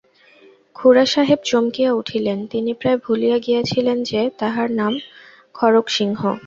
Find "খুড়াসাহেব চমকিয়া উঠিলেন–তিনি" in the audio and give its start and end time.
0.75-2.71